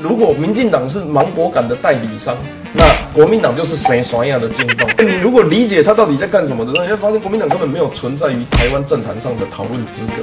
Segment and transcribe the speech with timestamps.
[0.00, 2.36] 如果民进党是芒果干的代理商，
[2.72, 4.88] 那国民党就是谁爽样的进攻。
[5.04, 10.22] 你如果理解他到底在干什么的时候，你会发现国民党根本没有存在于台湾政坛上的讨论资格。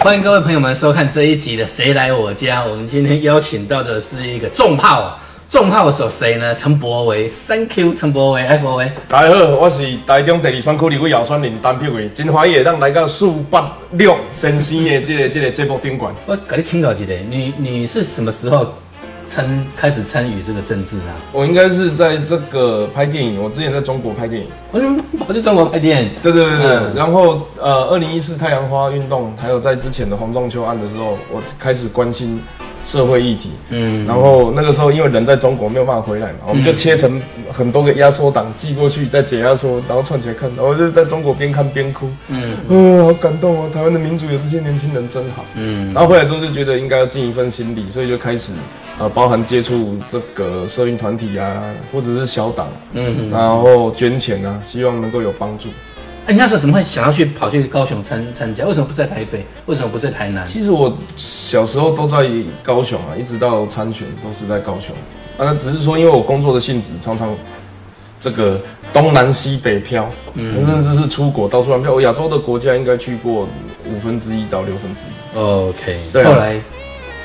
[0.00, 2.62] 欢迎各位朋友们收看这一集的《谁来我家》。
[2.68, 5.18] 我们今天邀请到的是一个重炮。
[5.54, 6.52] 重炮手谁呢？
[6.52, 16.12] 陈柏维，Thank you，陈柏维，哎，柏惟，大家好，我是台中第二选区立委姚川林单票的，真欢迎让来到四八六先生的这个这个节目宾馆。
[16.26, 18.66] 我给你请教一下，你你是什么时候
[19.28, 21.14] 参开始参与这个政治啊？
[21.30, 24.88] 我应该是在这个拍电影，我之前在中国拍电影，我就
[25.24, 26.10] 跑去中国拍电影。
[26.20, 32.42] 对对对对，嗯、然后呃，二零一四太阳花运动，还有在之前的黄仲秋案的时候，我开始关心。
[32.84, 37.20] 社会议题，嗯，然后那个时候因为人在中国没有办法回来嘛，我们就切成
[37.50, 43.70] 很多个压缩档寄过去，再解压缩，然后串起来看，然后就在中国边看边哭，嗯，啊，好感动啊！
[43.72, 48.52] 台湾的民主有这些年轻人真好，嗯，然后回来之后就觉得应该要尽一份心力，所以就开始
[48.98, 55.70] 呃，包含接触这个社运团体啊，或者是小党，嗯，然后捐钱啊，希望能够有帮助。
[56.26, 58.64] 哎，你那时候怎么会想要去跑去高雄参参加？
[58.64, 59.44] 为什么不在台北？
[59.66, 60.46] 为什么不在台南？
[60.46, 62.26] 其实我小时候都在
[62.62, 64.96] 高雄啊，一直到参选都是在高雄。
[65.36, 67.34] 啊，只是说因为我工作的性质，常常
[68.18, 68.58] 这个
[68.90, 71.92] 东南西北漂，嗯，甚至是出国到处乱漂。
[71.92, 73.46] 我亚洲的国家应该去过
[73.84, 75.38] 五分之一到六分之一。
[75.38, 76.58] OK，对啊，后来。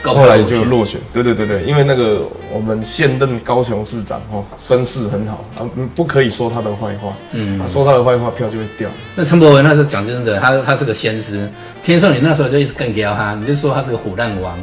[0.04, 8.90] 后来就落选，对对对对，因为那个我们现任高雄市长哦，声势很好啊，不可以说他的坏话，嗯，说他的坏话票就会掉。
[9.16, 11.50] 那陈伯文那时候讲真的，他他是个先知，
[11.84, 14.58] 听说你那时候就一直干掉他，你就说他是个虎烂王，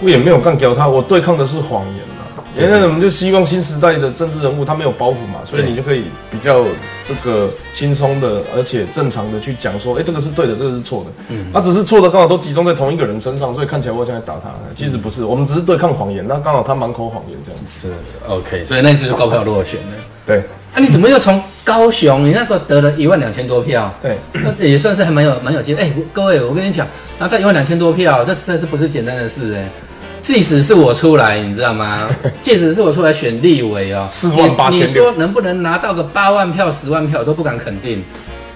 [0.00, 1.96] 我也没有干掉他，我对抗的是谎言。
[2.58, 6.64] 因为我们就希望新时代的政治人物他没有包袱嘛，所以你就可以比较
[7.04, 11.10] 这个轻松的，而且正常的去讲说，哎，这个是对的，这个是错的。
[11.28, 17.88] 嗯，他只是错的刚好都集中在同一个人身上，所以看起来我现在打他，其实不是，我们只是对抗谎言，那刚好他满口谎言这样子。
[17.88, 17.94] 是
[18.28, 19.86] OK，所以那次就高票落选了。
[20.26, 20.42] 对，
[20.74, 22.26] 那你怎么又从高雄？
[22.26, 25.82] 你那时候得了一万两千多票，对，那也算是还蛮有蛮有机会。
[25.82, 26.86] 哎，各位，我跟你讲，
[27.18, 29.68] 那在一万两千多票，这实在是不是简单的事哎。
[30.22, 32.08] 即使是我出来，你知道吗？
[32.40, 38.02] 即使是我出来选立委哦，四万八千六，你说能不能拿到个八万票、十万票，我都不敢肯定。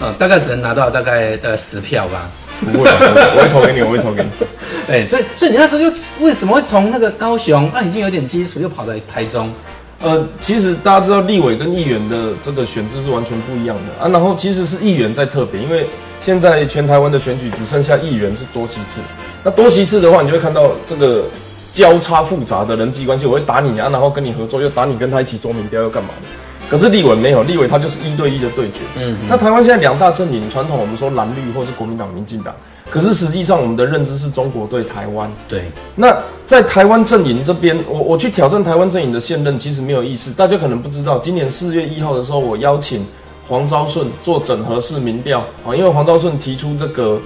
[0.00, 2.28] 嗯，大概只能拿到大概的十票吧。
[2.60, 4.28] 不会，我会投给你，我会投给你。
[4.88, 9.52] 哎，所以所以你那时候又为什么会从那个高雄，那已经有点基础，又跑到台中？
[10.00, 14.08] 呃，其实大家知道立委跟议员的这个选制是完全不一样的啊。
[14.08, 15.86] 然后其实是议员在特别，因为
[16.20, 19.00] 现在全台湾的选举只剩下议员是多席次。
[19.44, 21.24] 那多席次的话，你就会看到这个。
[21.72, 26.28] 交叉复杂的人际关系，我会打你啊，然后跟你合作，又打你，跟他一起做民调，又干嘛的？
[26.68, 28.80] 可是立委没有，立委他就是一对一的对决。
[28.96, 32.54] 嗯，那台湾现在两大阵营，传统我们说蓝绿或是国民党、民进党，
[32.90, 35.30] 可是实际上我们的认知是中国对台湾。
[35.48, 35.64] 对，
[35.96, 36.16] 那
[36.46, 40.30] 在台湾阵营这边，我我去挑战台湾阵营的现任，其实没有意思。
[40.30, 43.04] 大家可能不知道，今年四月一号的时候，我邀请
[43.48, 47.18] 黄昭顺做整合式民调啊，因为黄昭顺提出这个。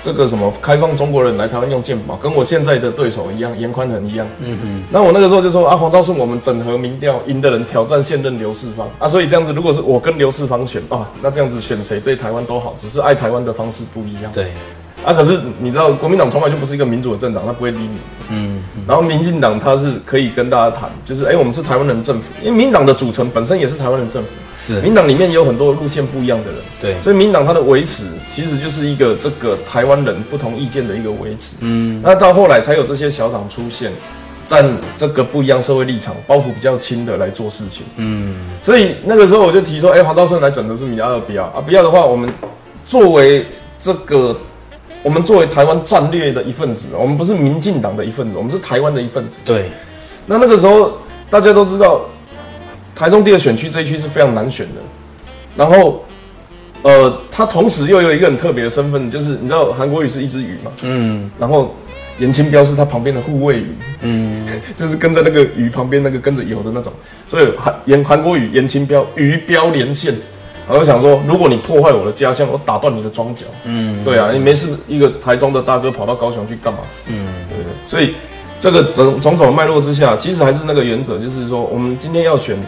[0.00, 4.26] 这个什么开放中国人来台湾用健保，跟我现在的对手一样，严宽恒一样。
[4.40, 4.82] 嗯哼。
[4.90, 14.32] 那我那个时候就说啊，黄昭顺，我们整合民调赢的人挑战现任刘世芳啊，所以这样子，如果是我跟刘世芳选啊，那这样子选谁对台湾都好，只是爱台湾的方式不一样。
[14.32, 14.46] 对。
[15.04, 17.98] 啊，可是你知道，国民党从来就不是一个民主的政党，他不会理你。
[18.30, 18.62] 嗯。
[18.86, 24.28] 然后民进党他是可以跟大家谈，就是哎，我们是台湾人政府，因为民进党的组成本身也是台湾人政府。
[24.60, 33.90] 是，民党里面也有很多路线不一样的人，对，所以民党它的维持其实就是一个这个台湾人不同意见的一个维持，嗯，那到后来才有这些小党出现，
[34.44, 41.60] 占这个不一样社会立场、包袱比较轻的来做事情，嗯，所以那个时候我就提说，哎、欸，黄昭顺来整的是你要不要啊？
[41.64, 42.30] 不要的话，我们
[42.84, 43.46] 作为
[43.78, 44.36] 这个，
[45.02, 49.70] 我们作为台湾战略的一份子，我们不是民进党的一份子，我们是台湾的一份子，对，
[50.26, 50.98] 那那个时候
[51.30, 52.02] 大家都知道。
[53.00, 54.82] 台中第二选区这一区是非常难选的，
[55.56, 56.04] 然后，
[56.82, 61.74] 呃，他同时又有一个很特别的身份，就是你知道韩国瑜是一只鱼嘛，嗯，然后
[62.18, 63.68] 严清标是他旁边的护卫鱼，
[64.02, 66.92] 嗯， 就是跟在那个鱼旁边那个跟着游的那种，
[67.26, 70.14] 所以韩严韩国瑜严清标鱼标连线，
[70.68, 76.80] 然后想说，如果你破坏我的家乡，我打断你的庄脚，嗯，对啊，你没事一个台中的大哥跑到高雄去干嘛？
[77.06, 78.14] 嗯，对对，所以
[78.60, 82.58] 这个种种种脉络之下，其实还是那个原则，就是说我们今天要选。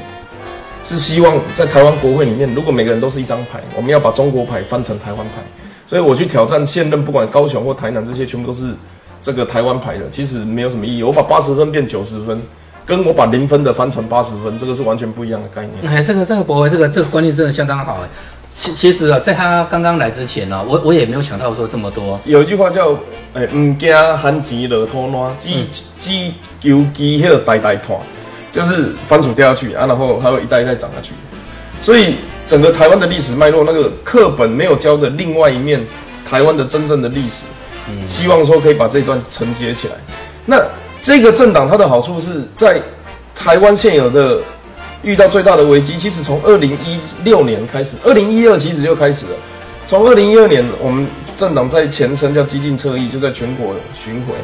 [0.84, 5.42] 是希望在台湾国会里面，如果每个人都是一张牌，我们要把中国牌翻成台湾牌。
[5.88, 8.72] 所以我去挑战现任，不管高雄或台南这些，全部都是
[9.20, 11.02] 这个台湾牌的，其实没有什么意义。
[11.02, 12.40] 我把八十分变九十分，
[12.86, 15.92] 跟我把零分的翻成八十分，这个是完全不一样的概念。
[15.92, 17.98] 哎，这个这个柏惟，这个这个观念真的相当好
[18.54, 22.18] 其其实啊，在他刚刚来之前呢，我我也没有想到说这么多。
[22.24, 22.94] 有一句话叫
[23.34, 25.50] 哎，唔惊寒钱落土烂，只
[25.98, 26.10] 只
[26.60, 27.98] 求机迄个代代团，
[28.52, 31.12] 就是番薯掉下去啊，然后还会一代一代长下去。
[31.82, 32.14] 所以
[32.46, 35.84] 整个台湾的历史脉络，那个课本没有教的另外一面，
[36.28, 37.42] 台湾的真正的历史，
[37.88, 39.94] 嗯，希望说可以把这一段承接起来。
[40.46, 40.62] 那
[41.00, 42.80] 这个政党它的好处是在
[43.34, 44.38] 台湾现有的
[45.02, 49.32] 遇到最大的危机，其实从二零一六年开始，二零一二其实就开始了。
[49.86, 51.06] 从二零一二年，我们
[51.36, 54.34] 政党在前身叫激进侧翼，就在全国巡回。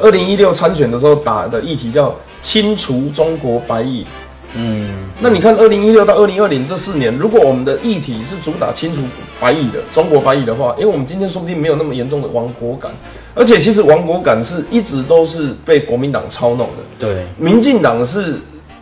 [0.00, 4.06] 二零一六参选的时候打的议题叫清除中国白蚁。
[4.54, 4.88] 嗯，
[5.20, 9.02] 那你看二零一六到二零二零这四年，如果我们的议题是主打清除
[9.40, 12.90] 白蚁的中国白蚁的话，因为我们今天说不定没有那么严重的亡国感，
[13.34, 16.82] 而且其实亡国感是一直都是被国民党操弄的。
[16.98, 18.36] 对，民进党是。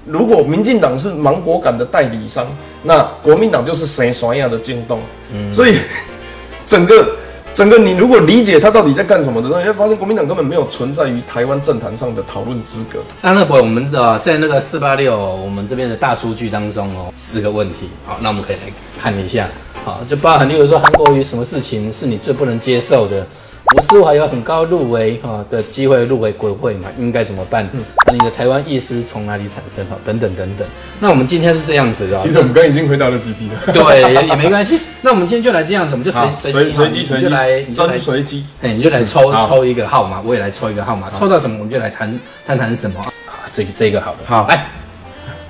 [0.08, 2.46] 如果民进党是芒果感的代理商，
[2.84, 5.00] 那国民党就是谁耍样的京东。
[5.34, 5.78] 嗯，所以
[6.64, 7.15] 整个
[7.56, 12.98] 整个你如果理解他到底在干什么的时候，你会发现国民党根本没有存在于台湾政坛上的讨论资格。
[13.22, 18.70] 那那会我们的在那个四八六我们这边的大数据当中哦，四个问题，好，那我们可以来
[19.00, 19.48] 看一下，
[19.86, 23.26] 好，就包含例如说韩国瑜什么事情是你最不能接受的。
[23.74, 27.68] 我似乎还有很高入围哈的机会入围国会嘛，应该怎么办？
[28.12, 29.84] 你的台湾意识从哪里产生？
[29.86, 30.66] 哈，等等等等。
[31.00, 32.18] 那我们今天是这样子的。
[32.20, 33.72] 其实我们刚已经回答了几题了。
[33.72, 34.80] 对，也也没关系。
[35.02, 38.46] 那我们今天就来这样子，我们就随随随随机随机，就来，你就来随机。
[38.62, 43.00] 哎，你就来抽抽一个号码，我也来抽一个号码，抽到什么我们就来谈谈谈什么。
[43.00, 44.18] 啊，这这个好的。
[44.26, 44.66] 好，来，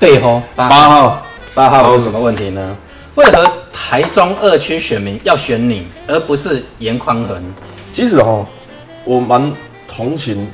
[0.00, 2.76] 对吼，八号，八号是什么问题呢？
[3.16, 7.42] 为何台中二区选民要选你，而不是严宽恒？
[7.96, 8.46] 其实哈，
[9.06, 9.50] 我蛮
[9.88, 10.46] 同情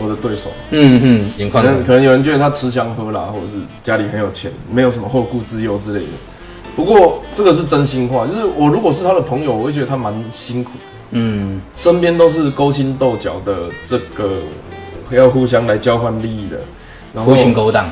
[0.00, 0.48] 我的对手。
[0.70, 1.50] 嗯嗯。
[1.50, 6.12] 可能可能有人觉得他吃香喝辣，或者是家里很有钱，没有什么后顾之忧之类的。
[6.74, 10.70] 不过这个是真心话，就是我如果是他的朋友，我会觉得他蛮辛苦。
[11.10, 14.38] 嗯，身边都是勾心斗角的，这个
[15.10, 16.62] 要互相来交换利益的，
[17.12, 17.90] 然后狐群狗党，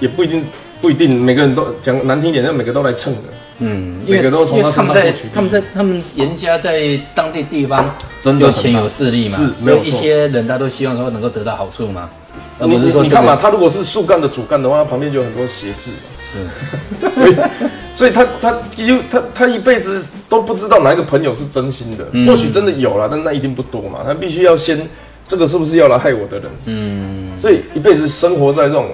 [0.00, 0.44] 也不一定
[0.82, 3.20] 不一定，每个人都讲难听点，那每个都来蹭的。
[3.58, 12.08] 嗯，每个都从他们在他们在他们严家在当地地方真的有钱有势力嘛，是，所以一些人他都希望说能够得到好处嘛。
[12.58, 15.96] 而不是说你看嘛，他如果是树干的主干的话，他旁边就有很多协志嘛。
[16.32, 17.36] 是， 所以
[17.94, 24.00] 所以他他因为他他一辈子都不知道哪一个朋友是真心的，或许真的有了，但那一定不多嘛。
[24.04, 24.88] 他必须要先
[25.28, 26.50] 这个是不是要来害我的人？
[26.66, 28.88] 嗯，所以一辈子生活在这种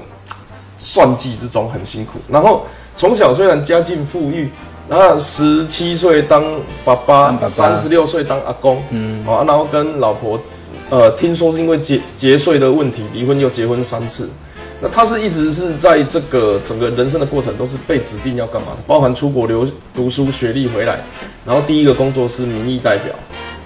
[0.78, 2.66] 算计之中很辛苦，然后。
[3.00, 4.50] 从小虽然家境富裕，
[4.86, 6.44] 然后十七岁当
[6.84, 10.38] 爸爸，三十六岁当阿公，嗯，啊，然后跟老婆，
[10.90, 14.28] 呃，听说是因为节节税的问题离婚，又结婚三次。
[14.82, 21.00] 那他是一直是在这个整个人生的过程都是被指定要干嘛的，包含出国留读书学历回来，
[21.46, 23.14] 然后第一个工作是民意代表。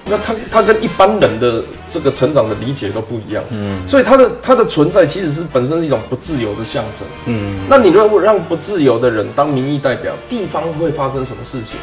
[0.07, 11.79] 那他他跟一般人的这个成长的理解都不一样，嗯，所以他的他的存在其实是本身是一种不自由的象征，嗯，那你如果让不自由的人当民意代表，地方会发生什么事情？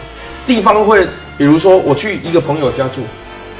[0.45, 1.07] 地方会，
[1.38, 3.01] 比如说我去一个朋友家住，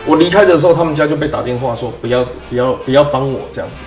[0.06, 3.82] 我离开的时候，他们家就被打电话说不要不要不要帮我这样子，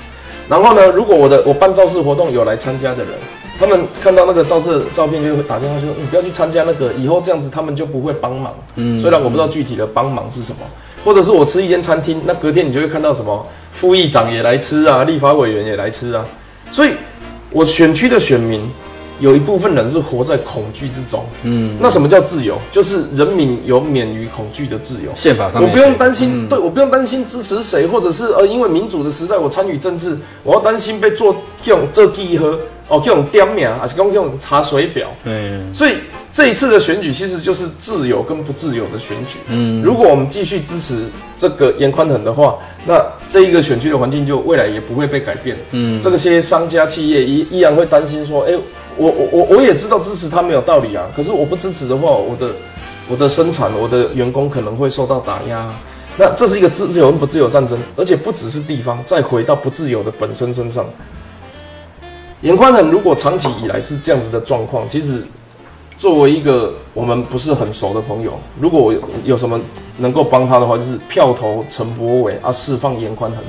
[0.48, 3.12] 然后呢，如果我的我办造势活动有来参加的人。
[3.58, 10.58] 他们看到那个照射照片，就会打电话说：“你不要去参加那个，以后这样子他们就不会帮忙。”嗯，虽然我不知道具体的帮忙是什么，
[11.04, 16.26] 或者是我吃一间餐厅，那隔天你就会看到什么副议长也来吃啊，立法委员也来吃啊。
[16.70, 16.90] 所以，
[17.50, 18.60] 我选区的选民
[19.20, 21.24] 有一部分人是活在恐惧之中。
[21.44, 22.58] 嗯，那什么叫自由？
[22.72, 25.12] 就是人民有免于恐惧的自由。
[25.14, 32.58] 宪法上面，我不用担心，对，我不用担心支持谁，或者是呃，因为民主的时代，我参与政治，我要担心被做这种这记喝。
[32.94, 35.08] 哦，这种点名还是用这种查水表？
[35.24, 35.96] 嗯，所以
[36.32, 39.38] 这一次的选举其实就是自由跟不自由的选举。
[39.48, 45.56] 嗯，如果我们继续支持这个严宽恒的话，那这一个选区的环境就未来也不会被改变。
[45.72, 48.58] 嗯，这个些商家企业依依然会担心说，哎、欸，
[48.96, 52.50] 我我我我也知道支持他没有道理啊，可是我不支持的话，我的
[53.08, 55.72] 我的生产，我的员工可能会受到打压。
[56.16, 60.86] 那这是一个自由跟不自由战争，而且不只是地方，再回到不自由的本身身上。
[62.44, 65.24] 颜宽恒如果长期以来是这样子的状况，其实
[65.96, 69.58] 作为一个我们不是很熟的朋友，如果我有，有什么
[69.96, 73.40] 能够帮他的话，就是票投陈柏伟啊，释放严宽恒，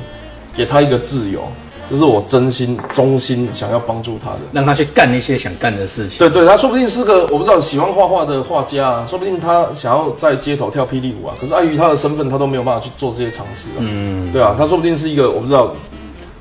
[0.55, 1.41] 给他一个自由，
[1.89, 6.19] 这是我真心衷心想要帮助他的，让他去干一些想干的事情。
[6.19, 13.79] 对对，他说不定是个我不知道喜欢画画的画家啊，说不定他想要在街头跳霹雳舞啊，可是碍于他的身份，他都没有办法去做这些尝试啊。
[13.79, 15.75] 嗯，对啊，他说不定是一个我不知道。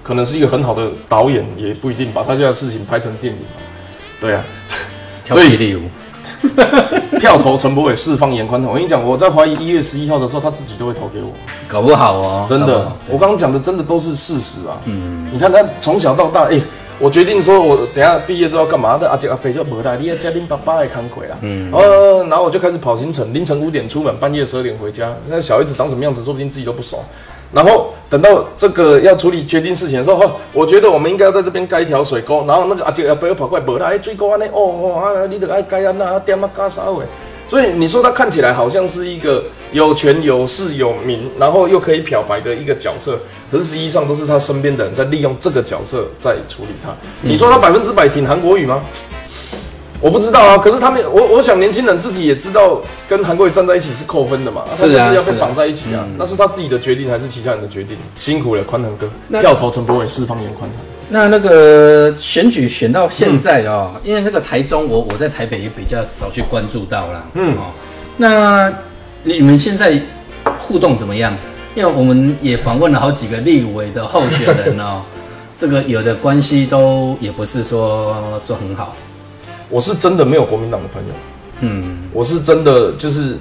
[0.04, 3.40] 可能是一个很好的导演，也不一定把他这样的事情拍成电影。
[4.20, 4.44] 对啊，
[5.24, 5.80] 跳霹雳舞，
[7.18, 8.70] 票投陈柏伟，释放颜宽恒。
[8.70, 11.32] 我跟你讲，我在怀疑一月十一号的时候，他自己都会投给我。
[11.66, 14.76] 搞不好哦，真的，我刚刚讲的真的都是事实啊。
[14.84, 16.62] 嗯，你看他从小到大，哎、欸，
[16.98, 18.96] 我决定说，我等下毕业之后干嘛？
[18.98, 21.38] 的阿姐阿伯就没来，你要家庭爸爸也看亏了。
[21.40, 25.14] 嗯，呃，然后我就开始跑行程，凌晨五点出门，半夜十二点回家。
[25.28, 27.02] 那小孩子长什么样子，说不定自己都不熟。
[27.54, 32.44] 然后等到这个要处理决定事情的时候，我觉得我们应该要在这边盖一条水沟。
[32.46, 34.46] 然后那个阿姐阿伯又跑过来，没来，哎，水沟安呢？
[34.52, 37.04] 哦哦啊，你得爱盖啊，那点啊干啥喂？
[37.46, 43.18] 所以你说他看起来好像是一个有权有势有名，然后又可以漂白的一个角色，
[43.52, 46.90] 可是实际上都是他身边的人在利用这个角色在处理他。
[47.20, 48.82] 你说他百分之百挺韩国语吗？
[50.04, 57.96] 我不知道啊，可是他们，我我想年轻人自己也知道，跟韩国瑜站在一起是扣分的嘛，是啊，他就是要被绑在一起啊，啊嗯、那是他自己的决定还是其他人的决定？
[58.18, 60.78] 辛苦了，宽恒哥，那票投陈柏伟，释放颜宽恒。
[61.08, 67.24] 那那个选举选到现在哦，嗯、因为那个台中我，我我在台北也比较少去关注到啦。
[67.32, 67.72] 嗯，哦，
[68.18, 68.70] 那
[69.22, 69.98] 你们现在
[70.58, 71.34] 互动怎么样？
[71.74, 75.00] 因为我们也访问了好几个立委的候选人哦，
[75.56, 78.14] 这个有的关系都也不是说
[78.46, 78.94] 说很好。
[79.74, 81.14] 我是真的没有国民党的朋友，
[81.62, 83.36] 嗯，我是真的就是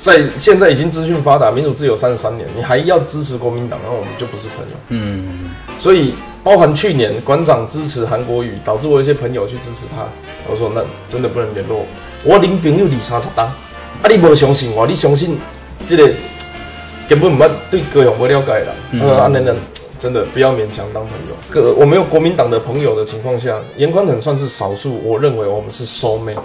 [0.00, 5.50] 在现在已经资讯发达、民主自由三十三年，你还要支持国民党，那我们就不是朋友，嗯。
[5.78, 10.06] 所以包含去年馆长支持韩国瑜，导致我一些朋友去支持他，
[10.50, 11.84] 我说那真的不能联络。
[12.24, 15.36] 我领朋友二三十当，啊，你不相信我，你相信
[15.84, 16.10] 这个
[17.06, 19.54] 根本没对高雄不了解啦，嗯，啊，那那。
[19.98, 21.34] 真的不要勉强当朋友。
[21.50, 25.00] 个我没有国民党的朋友的情况下，严宽很算是少数。
[25.04, 26.36] 我认为我们是 soul mate。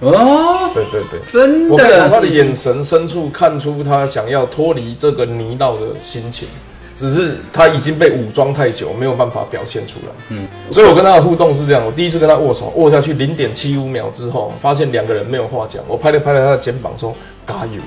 [0.00, 1.74] 哦，对对对，真的。
[1.74, 6.46] 我可以从他的眼神深处看出他想要脱离这个泥淖的心情，
[6.94, 10.12] 只是他已经被武装太久，没有办法表现出来。
[10.28, 15.82] 嗯，所以我跟他的互动是这样：我第一次跟他握手，握下去零点七五秒之后，发现两个人没有话讲。
[15.88, 17.12] 我拍了拍了他的肩膀，说
[17.44, 17.82] 加油。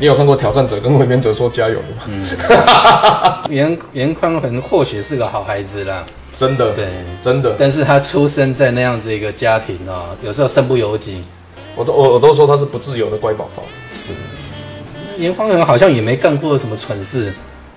[0.00, 3.44] 你有看过挑战者跟卫冕者说加油的吗？
[3.52, 6.02] 严严宽恒或许是个好孩子啦，
[6.34, 6.86] 真的，对，
[7.20, 7.54] 真的。
[7.58, 11.22] 但是他出生在那样子一个家庭啊、喔，有时候身不由己。
[11.76, 13.62] 我都我我都说他是不自由的乖宝宝。
[13.94, 14.14] 是，
[15.18, 17.30] 严宽恒好像也没干过什么蠢事，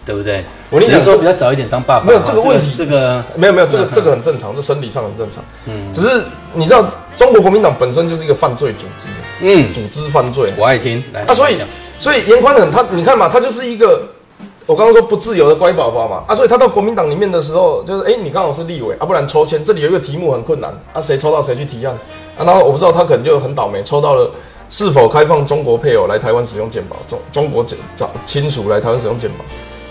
[0.06, 0.46] 对不对？
[0.70, 5.44] 我跟你讲说比较早一点当爸爸，没有这个问题，这个没有没有这个这个很正常，这生理上很正常。
[5.66, 9.10] 嗯，只是你知道中国国民党本身就是一个犯罪组织，
[9.42, 10.54] 嗯，组织犯罪。
[10.56, 11.58] 我爱听，来啊，所以。
[12.04, 14.02] 所以严宽很他，你看嘛，他就是一个
[14.66, 16.22] 我刚刚说不自由的乖宝宝嘛。
[16.28, 21.98] 啊，所以他到国民党里面的时候，就是哎、欸，你刚好是立委啊，不然抽签，这里有一个题目很困难啊，谁抽到谁去提案。
[22.38, 24.30] 啊，然后我不知道他可能就很倒霉，抽到了
[24.70, 29.46] 是否开放中国配偶来台湾使用健保，中中国找亲属来台湾使用健保，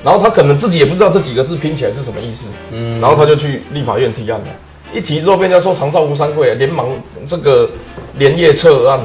[0.04, 4.46] 然后他可能自己也不知道这几个字拼起来是什么意思，嗯，然后他就去立法院提案了，
[4.92, 6.88] 一提之后被人家说长照吴三桂连忙
[7.24, 7.70] 这个
[8.18, 9.00] 连夜撤案，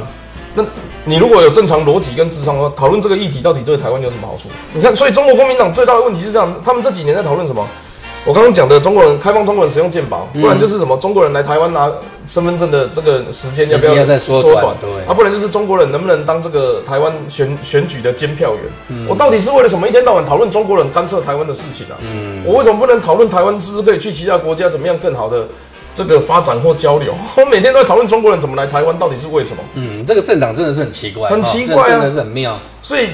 [0.54, 0.66] 那。
[1.08, 4.50] 你如果有正常逻辑跟智商的话，讨论这个议题到底对台湾有什么好处？
[4.74, 7.66] 你看，所以中国国民党最大的问题是这样，他们这几年在讨论什么？
[8.26, 11.90] 我刚刚讲的中国人开放中国人使用健保，不然就是什么中国人来台湾拿
[12.26, 14.76] 身份证的这个时间要不要再缩短？
[14.82, 18.64] 对，啊，不然就是中国人能不能当这个台湾选选举的监票员？
[18.90, 21.96] 嗯，我到底是为了什么一天到晚讨论中国人干涉台湾的事情啊？
[22.02, 25.48] 嗯，我为什么不能讨论台湾是不是可以去其他国家怎么样更好的？
[25.98, 29.64] 这个发展或交流， 我每天都在讨论中国人怎么来台湾，到底是为什么？
[29.74, 32.60] 嗯，这个政党真的是很奇怪，很奇怪啊，真的是很妙。
[32.84, 33.08] 所以，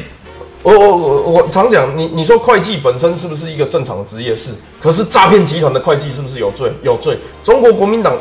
[0.61, 4.35] 我我我我常讲，你你说会计本身是不是一个正常的职业？
[4.35, 4.49] 是。
[4.81, 6.71] 可是诈骗集团的会计是不是有罪？
[6.83, 7.17] 有罪。
[7.43, 8.17] 中国国民党，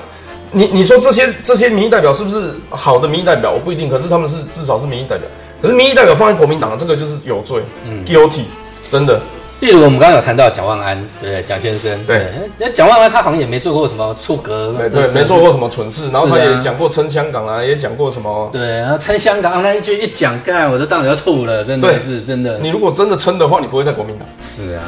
[0.53, 3.51] 你你说这些这些民意代表是不是好的民意代表？
[3.51, 3.89] 我不一定。
[3.89, 5.27] 可是他们是至少是民意代表。
[5.61, 7.63] 可是民意代表放在国民党，这个就是有罪。
[7.85, 8.45] 嗯，guilty，
[8.89, 9.21] 真的。
[9.63, 11.43] 例如我们刚刚有谈到蒋万安，对不对？
[11.45, 12.27] 蒋先生，对，
[12.59, 22.59] 那蒋万安他好像也没做过什么出格，对对，没做过什么蠢事，然后他也讲过撑香港啊，也讲过什么，对，然后撑香港那一句一讲，干我都当时要吐了，真的是真的。
[22.59, 24.27] 你如果真的撑的话，你不会在国民党。
[24.43, 24.83] 是啊，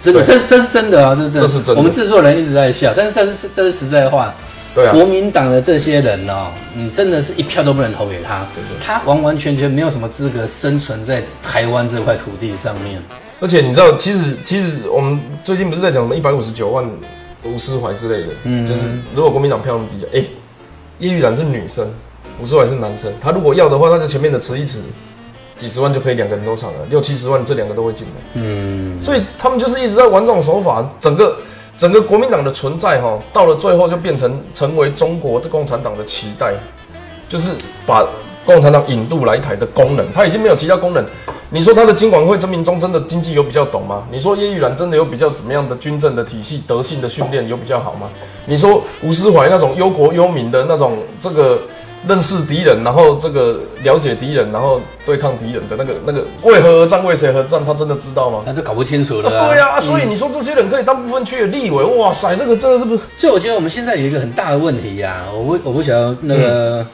[0.00, 1.40] 这个这这是真的啊，这是真的。
[1.40, 1.80] 这是真的。
[1.80, 4.32] 我们制作人一直在笑，但是这是这是实在话。
[4.76, 4.92] 对啊。
[4.92, 8.46] 国民党的这些人哦，你真的是一票都不能投给他，
[8.80, 13.02] 他完完全全没有什么资格生存在台湾这块土地上面。
[13.40, 16.84] 而且你知道，其实其实我们最近不是在讲什么一百五十九万
[17.44, 18.82] 吴思怀之类的，嗯，就是
[19.14, 20.28] 如果国民党票那么低，哎、欸，
[20.98, 21.88] 叶玉兰是女生，
[22.40, 24.80] 吴思怀是男生，他如果要的话，那就前面的辞一辞，
[25.56, 31.36] 几十万就可以两个人都上了，六七十万这两个都会进来，嗯，所以他们就是一直在玩这种手法，整个
[31.76, 36.54] 整个国民党的存在哈，到了最后就变成成为中国的共产党的期待，
[37.28, 37.50] 就是
[37.86, 38.04] 把
[38.44, 41.04] 共产党引渡来台的功能，他已经没有其他功能。
[41.50, 44.02] 你说他的经管会曾铭忠真的经济有比较懂吗？
[44.12, 48.08] 你说叶玉兰真的有比较怎么样的军政的体系、德性的训练有比较好吗？
[48.44, 51.58] 你说吴思怀那种忧国忧民的那种这个
[52.06, 58.40] 认识敌人，然后这个了解敌人，然后对抗敌人的那个那个为何而战，为谁而战，他真的知道吗？
[58.44, 59.48] 他就搞不清楚了、啊。
[59.48, 63.00] 对呀、啊，所以你说这些人可以当部分区的立委，哇塞，这个这个是不是？
[63.16, 66.86] 所以我觉得我们现在有一个很大的问题呀、啊，我不我不晓得那个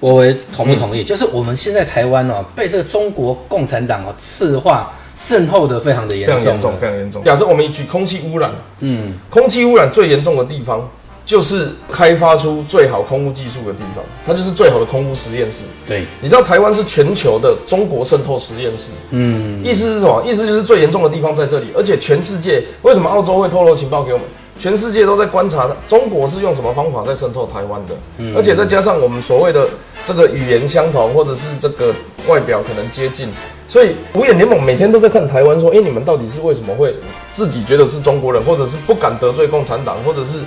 [0.00, 7.22] 我维同不同意，嗯、就是我们现在台湾哦，被这个中国共产党哦赤化渗透的非常的严重，非常严重，非常严重。
[7.22, 10.88] 假设我们一举空气污染，嗯，空气污染最严重的地方。
[11.26, 15.62] 就是开发出最好空污技术的地方，它就是最好的空污实验室。
[15.86, 18.90] 对，你知道台湾是全球的中国渗透实验室。
[19.10, 20.24] 嗯，意思是什么？
[20.26, 24.26] 意思就是最严重的地方在这里，而且全世界为什么澳洲会透露情报给我们？
[24.60, 27.94] 全世界都在观察中国是用什么方法在渗透台湾的。
[28.18, 29.66] 嗯，而且再加上我们所谓的
[30.04, 31.94] 这个语言相同，或者是这个
[32.28, 33.30] 外表可能接近，
[33.68, 36.94] 所以五眼联盟每天都在看台湾，说：哎，你们到底是为什么会
[37.32, 40.40] 自己觉得是中国人，或者是不敢得罪共产党，或者是？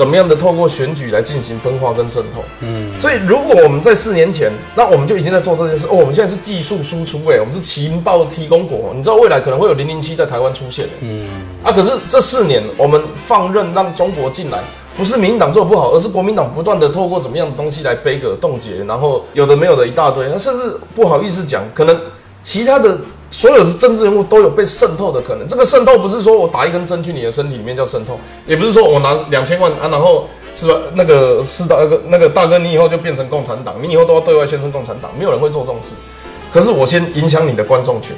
[0.00, 2.42] 怎么样的透过选举来进行分化跟渗透？
[2.60, 5.90] 嗯，所以如果我们在四年前，那我们就已经在做这件事哦。
[5.92, 8.94] 我们现在是技术输出，哎，我们是情报提供国。
[8.96, 11.28] 你知道未来可能会有零零七在台湾出现，嗯
[11.62, 11.70] 啊。
[11.70, 14.60] 可是这四年我们放任让中国进来，
[14.96, 22.00] 不是民进党做不好，而是国民党不断的透过怎么样的东西来杯葛冻结，然后有的没有的一大堆，那甚至不好意思讲，可能
[22.42, 22.96] 其他的。
[23.30, 25.46] 所有的政治人物都有被渗透的可能。
[25.46, 30.74] 这个渗透不是说我打一根针去你的身体里面叫渗透，也不是说我拿两千万啊，然后是吧？
[30.94, 35.94] 那个是大哥，那个大哥，你以后就变成共产党，你以后都要对外宣称共产党，没有人会做这种事。
[36.52, 38.16] 可是我先影响你的观众群，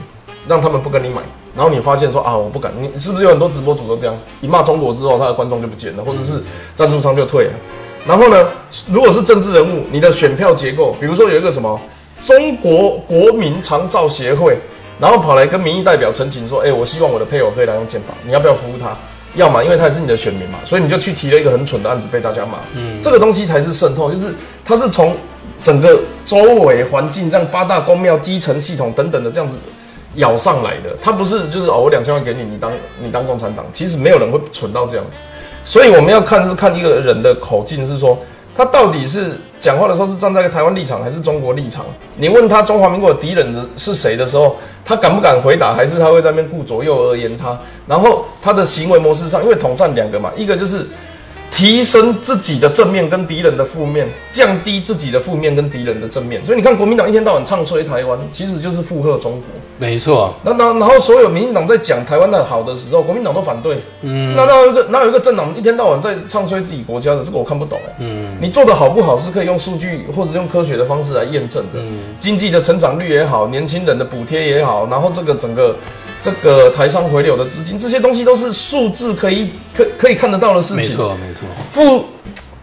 [0.49, 1.21] 让他们不跟你买，
[1.55, 4.17] 然后你发现说啊，我不敢，你是不是有很多直播主都这样？
[4.41, 6.43] 一骂中国之后，他的观众就不见了，或者是
[6.75, 7.53] 赞助商就退了。
[8.07, 8.49] 然后呢，
[8.91, 11.79] 如果是政治人物，你的选票结构，比如说有一个什么
[12.23, 14.57] 中国国民长照协会。
[15.01, 18.97] 然后跑来跟民意代表陈情说：“哎、欸，我希望我的配偶可以来用健保，你要不要服务他？
[19.35, 22.59] 要嘛，因为他也是你的选民嘛，所以你就去提了一个很蠢的案子被大家骂。
[22.75, 24.35] 嗯，这个东西才是渗透，就是
[24.65, 25.17] 它是从
[25.61, 29.57] 整个周围环境这样八大公庙、基层系统等等的这样子
[30.17, 35.19] 咬上来的，它不是就是哦，我两千万给你，你当你当共产党，其实没有人会蠢到这样子。
[35.65, 38.19] 所以我们要看是看一个人的口径，是说
[38.57, 41.85] 他到底是。”讲话的时候是站在台湾立场还是中国立场？
[42.17, 45.73] 你问他中华民国的敌人的是谁的时候，他敢不敢回答？
[45.73, 47.57] 还是他会在那边顾左右而言他？
[47.87, 50.85] 然后他的行为模式上，因为统战两个嘛，一个就是。
[51.55, 56.43] 提升自己的正面跟敌人的负面，降低自己的负面跟敌人的正面。
[56.47, 59.43] 所以你看，国民党一天到晚唱衰台湾，其实就是附和中国。
[59.79, 60.35] 没错。
[60.43, 63.83] 那那然后所有民进党在讲台湾的好的时候，国民党都反对。
[64.01, 64.35] 嗯。
[64.35, 67.23] 那那有一个那有一个政党一天到晚在唱衰自己国家的？
[67.23, 67.95] 这个我看不懂哎。
[67.99, 68.35] 嗯。
[68.41, 71.81] 你做的好不好是可以用数据或者用科学的方式来验证的。
[71.81, 71.99] 嗯。
[72.19, 75.77] 经济的成长率也好，年轻人的补贴也好，然后这个整个。
[76.23, 80.77] 这个台商回流的资金，这些东西都是数字可以可可以看得到的事情。
[80.77, 81.49] 没错，没错。
[81.73, 82.05] 副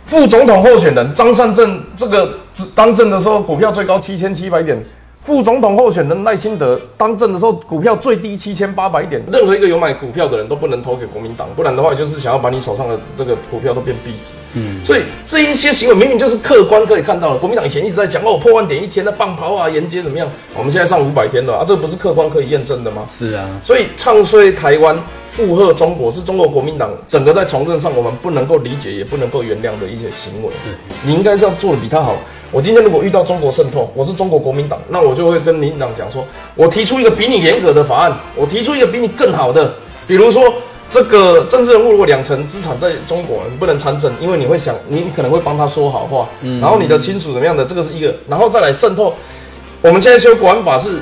[0.05, 2.39] 副总统候选人张善政这个
[2.73, 4.81] 当政的时候，股票最高七千七百点。
[5.29, 9.21] 副总统候选人赖清德当政的时候，股票最低七千八百点。
[9.31, 14.31] 任何一个有买股票的人都不能投给国民党，不然的话就是想要把你手上的这个股票都变币值。
[14.55, 17.37] 嗯，所以这一些行为明明就是客观可以看到的。
[17.37, 20.27] 国民党以前一直在讲哦，破万点一天的棒跑啊，沿街怎么样？
[20.57, 23.05] 我们现在上五百天了啊，这不是客观可以验证的吗？
[23.07, 24.99] 是啊，所以唱衰台湾。
[25.39, 30.49] 附和中国是中国国民党整个在从政上我们不能够理解也不能够原谅的一些行为。
[30.65, 30.73] 对，
[31.05, 32.17] 你应该是要做的比他好。
[32.51, 36.25] 我今天如果遇到中国渗透，我是中国国民党，那我就会跟民进党讲说，
[36.55, 39.73] 我提出一个比你严格的法案，我提出一个比你更好的。
[40.05, 40.43] 比如说，
[40.89, 46.27] 这个政治人物如果两成资产在中国，你不能参政，因为你会想，你可能会帮他说好话。
[46.41, 46.59] 嗯。
[46.59, 49.13] 然后你的亲属怎么样的，这个是一个，然后再来渗透。
[49.81, 50.99] 我们现在修国安法是。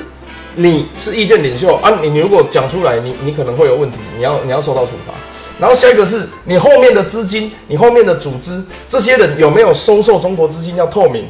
[0.60, 5.14] 你是意见领袖啊，你你如果讲出来，你你可能会有问题，你要你要受到处罚。
[5.60, 11.28] 然后下一个是你后面的资金，你后面的组织，这些人有没有收受中国资金要透明，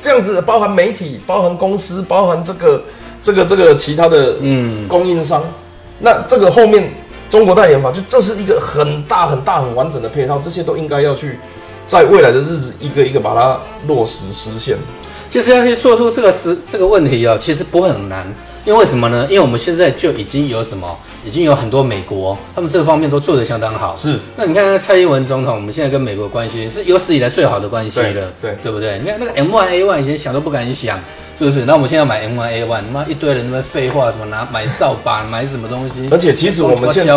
[0.00, 2.82] 这样子包含媒体，包含公司，包含这个
[3.20, 5.52] 这个这个其他的嗯供应商，嗯、
[5.98, 6.90] 那这个后面
[7.28, 11.38] 中国代言法就这是一个很大很大很完整的配套，这些都应该要去
[11.84, 14.74] 在未来的日子一个一个把它落实实现。
[15.30, 18.24] 其实要去做出这个实这个问题啊、哦，其实不会很难。
[18.64, 19.26] 因为什么呢？
[19.28, 23.94] 因为我们现在就已经有什么，已经有很多美国，他们这个方面都做得相当好。
[23.96, 28.98] 是，那你看看蔡英文总统，我们现在跟美国关系是有史以来最好的关系了，对对，对不对？
[29.00, 30.98] 你看那个 M1A1 以前想都不敢想。
[31.36, 31.64] 是不是？
[31.64, 36.08] 那我们现在买 M1A1，妈一堆人在那废话，什么拿买扫把，买什么东西？
[36.10, 37.14] 而且其实我们现在，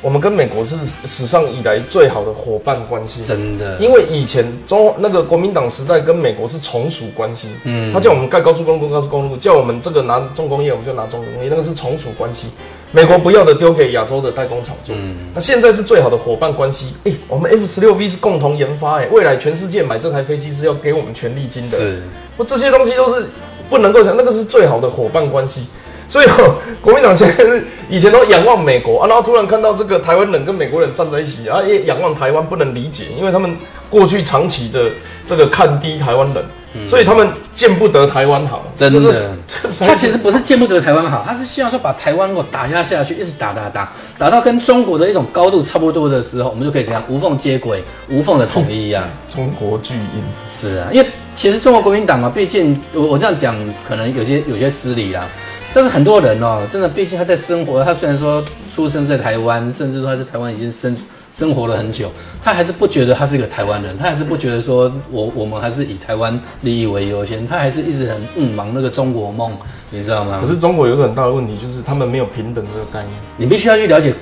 [0.00, 3.24] 我们跟美国是史上以来最好的伙伴关系。
[3.24, 7.48] 真的，因为以前中那个国民党时代跟美国是从属关系。
[7.64, 12.46] 嗯，他叫我们盖高速公路，高速公路；叫我们这个拿重工业，我们就拿重工业，那个是从属关系。
[12.92, 14.94] 美国不要的丢给亚洲的代工厂做。
[14.96, 16.94] 嗯，那现在是最好的伙伴关系。
[17.04, 21.76] 哎、欸，我们 F 十六 V 是共同研发，哎，未来全世界买这台飞机是要给我们权利金的。
[21.76, 22.00] 是，
[22.36, 23.26] 不，这些东西都是
[23.68, 25.66] 不能够想，那个是最好的伙伴关系。
[26.08, 26.26] 所以，
[26.80, 33.56] 国民党现在是以前都仰望美国啊，然后突然看到这个台湾人跟美国人站在一起啊，也仰望台湾，不能理解，因为他们
[33.90, 34.90] 过去长期的
[35.26, 36.44] 这个看低台湾人。
[36.86, 39.32] 所以他们见不得台湾好，真的。
[39.80, 49.08] 他其实不是见不得台湾好，他是希望说把台湾给我打压下去，一直打打打，打到跟中国的一种高度差不多的时候，我们就可以这样无缝接轨、无缝的统一啊。
[49.26, 50.22] 中国巨婴
[50.54, 53.54] 是啊，因为其实中国国民党啊，毕竟我我这样讲
[53.86, 55.28] 可能有些有些失礼啦，
[55.72, 58.42] 但是很多人哦，真的，毕竟他在生活，他虽然说
[58.74, 60.96] 出生在台湾，甚至说他在台湾已经生。
[61.32, 62.10] 生活了很久，
[62.42, 69.54] 他还是不觉得他是一个台湾人，他还是不觉得说我我们还是以台湾利益为优先，他还是一直很嗯忙那个中国梦，
[69.90, 70.38] 你知道吗？
[70.40, 74.14] 可是中国有一个很大的问题，就是他们没有平等这个概念，你必须要去了解。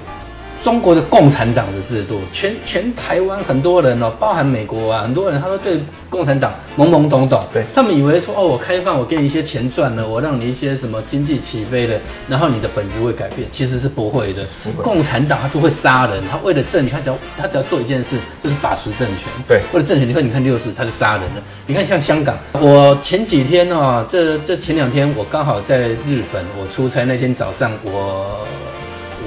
[0.64, 7.44] 中国的共产党的制度，全全台湾很多人哦，包含美国啊，很多人他都对共产党懵懵懂懂。
[7.53, 14.42] 对，他们以为说哦，我开放，我给你一些钱赚了，我让你一些什么经济起飞了，然后你的本质会改变，其实是不会的。
[14.64, 19.29] 会共产党他是会杀人，他为了政权，他只要他只要做一件事，就是把持政权。
[19.46, 21.42] 对，为了政权，你看你看六四，他是杀人的。
[21.66, 28.38] 你看像香港，我前几天哦，这这前两天我刚好在日本，我出差那天早上我。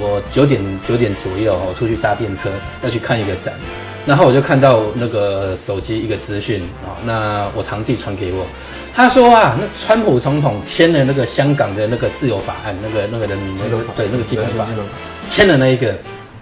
[0.00, 2.48] 我九点九点左右，我出去搭电车
[2.82, 3.52] 要去看一个展，
[4.06, 8.46] 然后我就看到那个手机一个资讯啊，那我堂弟传给我，
[8.94, 14.66] 他说啊，那川普总统签了那个香港的那个自由法案，那个那个人民那个对那个基本法，
[15.30, 15.90] 签了那一个，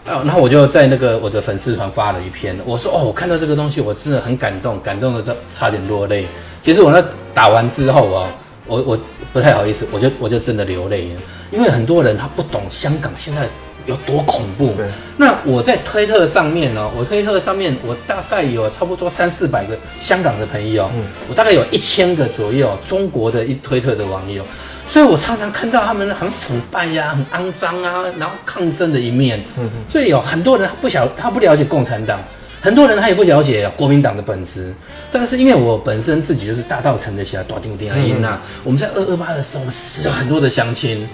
[0.07, 6.27] 啊，然后我就在那个我的粉丝团发了一篇，我说哦，我看到这个东西，我真的很感动，感动的都差点落泪。
[6.63, 8.29] 其实我那打完之后啊，
[8.67, 8.99] 我我
[9.33, 11.21] 不太好意思，我就我就真的流泪了。
[11.51, 13.47] 因为很多人他不懂香港现在
[13.87, 14.75] 有多恐怖。
[15.17, 20.91] 那我在推特上面呢，我推特上面我大概有差不多三四百个香港的朋友，
[21.29, 24.45] 我大概有一千个左右中国的一推特的网友，
[24.89, 29.43] 所以我常常看到他们很腐败呀、很肮脏啊，然后抗争的一面。
[29.89, 32.21] 所以有很多人他不晓他不了解共产党，
[32.61, 34.73] 很多人他也不了解国民党的本质。
[35.13, 41.07] 但是因为我本身自己就是大稻埕的小大丁丁阿英呐，我们在二二八的时候，我们死了很多的乡亲。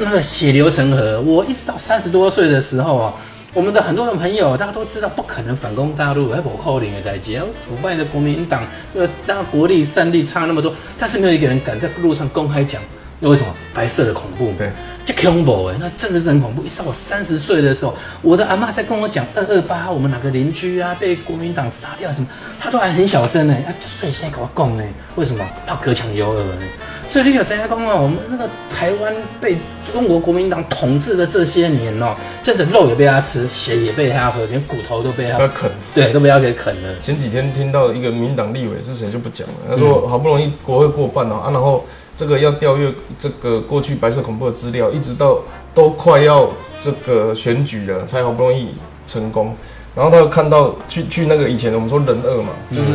[0.00, 3.14] 那个血流成河，我一直到三十多岁的时候啊，
[3.52, 12.80] 我们的很多的朋友，大家都知道不可能反攻大陆，还不靠领的代志，腐败的国民党，呃，当然国力战力差那么多，但是没有一个人敢在路上公开讲，
[13.20, 13.54] 那为什么？
[13.74, 14.54] 白色的恐怖。
[14.56, 14.70] 对。
[15.04, 16.62] 这恐怖哎，那真的是很恐怖。
[16.62, 22.26] 一直到我三十岁的时候，我的阿妈在跟我讲二二八，我们哪个邻居啊被国民党杀掉什么，
[22.60, 23.54] 她都还很小声呢。
[23.66, 24.84] 啊，所以现在跟我讲呢，
[25.16, 26.62] 为什么要隔墙有耳呢？
[27.08, 27.96] 所以你有谁在讲啊？
[27.96, 29.58] 我们那个台湾被
[29.92, 37.00] 中国国民党统治的这些年哦，真的肉也被他吃，血也被他喝，连骨头都被他啃，对，都被他给啃了。
[37.00, 41.84] 前几天听到一个民党立委是谁就不讲了，他说好不容易国会过半了啊，然后。
[42.22, 45.40] 这个要调阅这个过去白色恐怖的资料，一直到
[45.74, 48.68] 都快要这个选举了，才好不容易
[49.08, 49.52] 成功。
[49.92, 52.90] 然后他又看到去去那个以前我们说人二嘛，就是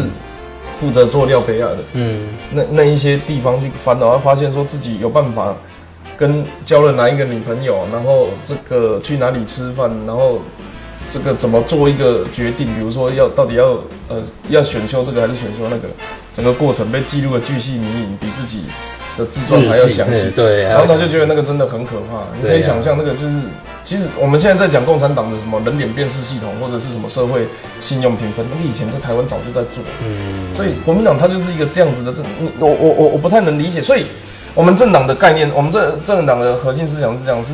[0.79, 5.53] 负责做廖培亚的，嗯，那那一些地方去翻，然后发现说自己有办法
[6.15, 10.39] 跟交了哪一个女朋友，然后这个去哪里吃饭，然后
[11.09, 15.89] 这个怎么做一个决定，比如说要到底要呃要选修这个还是选修那个，
[16.33, 18.61] 整个过程被记录的巨细靡遗，比自己。
[19.17, 22.23] 的自传还要详细，对，然后他就觉得那个真的很可怕。
[22.39, 23.35] 你可以想象，那个就是，
[23.83, 27.47] 其实我们现在在讲共产党的什么人脸辨识系统，或者是什么社会
[27.79, 29.83] 信用评分，那个以前在台湾早就在做。
[30.05, 32.23] 嗯，所以国民党它就是一个这样子的政，
[32.59, 33.81] 我我我我不太能理解。
[33.81, 34.05] 所以，
[34.53, 37.53] 我们政党的概念，我们这政党的核心思想是这样：是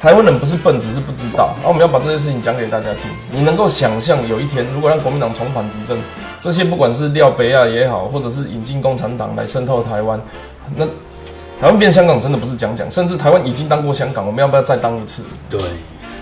[0.00, 1.54] 台湾人不是笨，只是不知道。
[1.56, 3.10] 然后我们要把这些事情讲给大家听。
[3.32, 5.98] 你能够想象有一天，如果让国民党重返执政，
[6.40, 10.20] 这些不管是廖北亚也好，或者是引进共产党来渗透台湾。
[10.76, 10.86] 那
[11.60, 15.22] 台湾变香港真的不是讲讲，甚至台湾已经当过香港，我们要不要再当一次？
[15.50, 15.60] 对，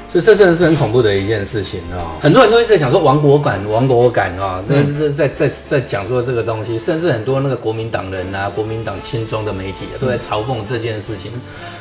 [0.09, 2.17] 所以这真的是很恐怖的一件事情啊！
[2.23, 11.31] 很多人都一直在讲说亡国感，亡国感啊，这是在在在讲说这个东西，甚至很多那个国民党人啊，国民党亲中的媒体都在嘲讽这件事情。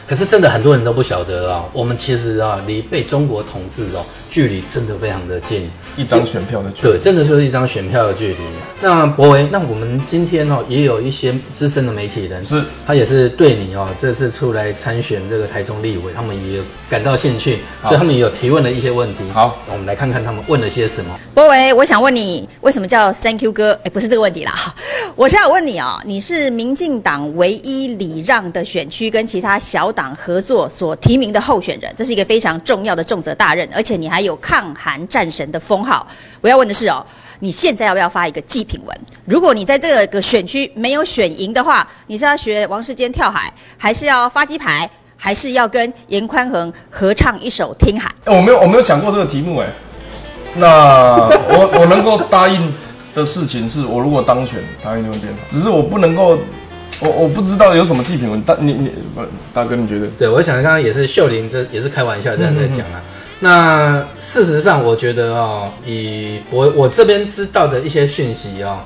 [0.07, 8.37] 可是真的很多人都不晓得啊，我们其实啊离被中国统治哦距离真的非常的近，一张选票的距离，对，真的就是一张选票的距离。
[8.81, 19.23] 那博维，那我们今天哦也有一些资深的媒体人，是，他也是对你哦这次出来参选这个台中立委，他们也有感到兴趣，所以他们也有提问了一些问题。
[19.33, 21.19] 好，我们来看看他们问了些什么。
[21.33, 23.71] 博维，我想问你，为什么叫 Thank you 哥？
[23.83, 24.53] 哎，不是这个问题啦，
[25.15, 29.94] 我是要问你哦，你是民进党唯一礼让的选区，跟其他小。
[29.95, 36.05] 党合作所提名的候选人，这是一个非常重要的重责大任，而且你还有抗韩战神的封号。
[36.41, 37.03] 我要问的是哦，
[37.39, 38.95] 你现在要不要发一个祭品文？
[39.25, 48.13] 如果你在这个选区没有选赢的话，你是要学王世坚跳海，还是要发鸡排，还是要跟严宽恒合唱一首《听海》？
[48.35, 49.67] 我没有，我没有想过这个题目哎。
[50.55, 52.73] 那我我能够答应
[53.15, 55.39] 的事情是，我如果当选，答应就会变好。
[55.49, 56.37] 只是我不能够。
[57.01, 59.21] 我我不知道有什么祭品文，大你你不
[59.53, 60.07] 大哥你觉得？
[60.17, 63.03] 对，我想刚刚也是秀玲，这也是开玩笑这样在讲啊。
[63.39, 68.79] 那事实上，我觉得哦，以我我这边知道的一些讯息哦，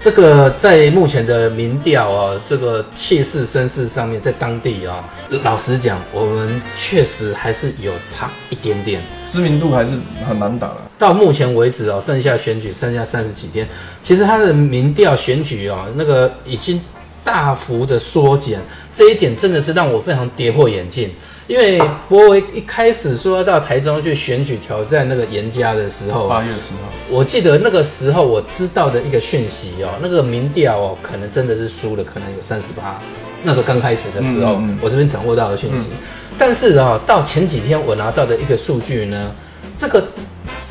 [0.00, 5.04] 这个在目前的民调哦，这个气势声势上面，在当地哦，
[5.42, 9.92] 老实讲，我们确实还是有差一点点，知名度还是
[10.26, 10.76] 很难打的。
[10.98, 13.68] 到目前为止哦，剩下选举剩下三十几天，
[14.02, 16.80] 其实他的民调选举哦，那个已经。
[17.24, 18.60] 大幅的缩减，
[18.92, 21.10] 这一点真的是让我非常跌破眼镜。
[21.46, 33.00] 因为博维一开始说要到台中去选举挑战那个严家的时候，八月十号，我记得那个时候我知道的一个讯息哦，那个民调哦，可能真的是输了，可能有三十八。
[33.42, 35.86] 那时候刚开始的时候，嗯嗯嗯我这边掌握到的讯息。
[35.90, 35.96] 嗯、
[36.38, 39.34] 但是啊、哦，到前几天我拿到的一个数据呢，
[39.76, 40.06] 这个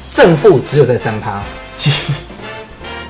[0.09, 1.43] 正负只有在三趴。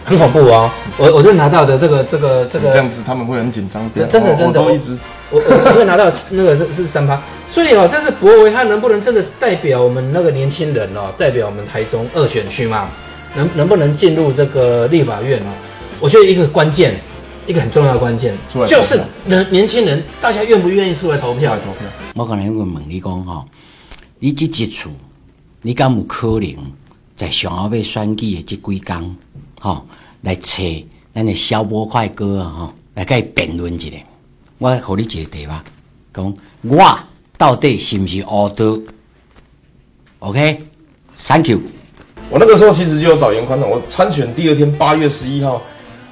[0.10, 0.72] 很恐怖哦！
[0.98, 3.88] 我我就拿到的这个这个这个这样子，他们会很紧张。
[3.94, 4.98] 真的真的，我一直
[5.30, 12.90] 我我会拿到那个是是三趴，所以哦，这是柏维他能不能真的代表我们那个年轻人哦，代表我们台中二选区嘛？
[13.36, 15.54] 能能不能进入这个立法院哦？
[16.00, 17.00] 我觉得一个关键，
[17.46, 18.36] 一个很重要的关键，
[18.68, 21.56] 就是年年轻人大家愿不愿意出来投票？
[21.58, 21.82] 投票。
[22.16, 23.46] 我可能会问你讲哈，
[24.18, 24.90] 你这一处，
[25.62, 26.56] 你敢有可能
[27.16, 29.16] 在上后要选举的这几天，
[29.60, 29.84] 哈？
[30.22, 30.64] 来找
[31.14, 33.88] 咱的小波快哥啊，吼，来跟伊辩论一下。
[34.58, 35.54] 我给你一个题目，
[36.14, 37.00] 讲我
[37.38, 38.78] 到底是不是乌道
[40.20, 41.60] ？OK，Thank you。
[42.30, 45.62] 我那个时候其实就有找严宽恒，我参选第二天八月十一号，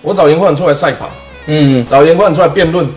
[0.01, 1.09] 我找严宽出来赛跑，
[1.47, 2.87] 嗯，找严宽出来辩论，